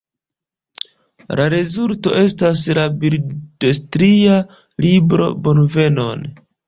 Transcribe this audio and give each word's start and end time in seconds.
La 1.39 1.43
rezulto 1.53 2.13
estas 2.21 2.63
la 2.79 2.85
bildstria 3.03 4.41
libro 4.87 5.29
Bonvenon! 5.49 6.27